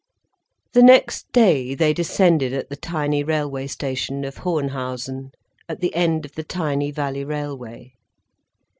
The 0.73 0.81
next 0.81 1.31
day, 1.31 1.75
they 1.75 1.93
descended 1.93 2.53
at 2.53 2.69
the 2.69 2.75
tiny 2.75 3.23
railway 3.23 3.67
station 3.67 4.23
of 4.25 4.37
Hohenhausen, 4.37 5.29
at 5.69 5.79
the 5.79 5.93
end 5.93 6.25
of 6.25 6.33
the 6.33 6.43
tiny 6.43 6.89
valley 6.89 7.23
railway. 7.23 7.93